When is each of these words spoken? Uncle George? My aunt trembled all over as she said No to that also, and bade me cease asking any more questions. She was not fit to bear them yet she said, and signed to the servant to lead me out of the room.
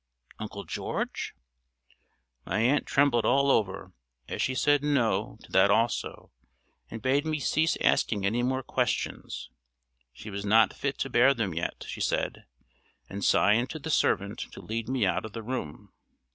Uncle 0.39 0.63
George? 0.63 1.35
My 2.43 2.59
aunt 2.61 2.87
trembled 2.87 3.23
all 3.23 3.51
over 3.51 3.93
as 4.27 4.41
she 4.41 4.55
said 4.55 4.81
No 4.83 5.37
to 5.43 5.51
that 5.51 5.69
also, 5.69 6.31
and 6.89 7.03
bade 7.03 7.23
me 7.23 7.39
cease 7.39 7.77
asking 7.81 8.25
any 8.25 8.41
more 8.41 8.63
questions. 8.63 9.51
She 10.11 10.31
was 10.31 10.43
not 10.43 10.73
fit 10.73 10.97
to 11.01 11.09
bear 11.11 11.35
them 11.35 11.53
yet 11.53 11.85
she 11.87 12.01
said, 12.01 12.45
and 13.11 13.23
signed 13.23 13.69
to 13.69 13.77
the 13.77 13.91
servant 13.91 14.39
to 14.39 14.59
lead 14.59 14.89
me 14.89 15.05
out 15.05 15.23
of 15.23 15.33
the 15.33 15.43
room. 15.43 15.93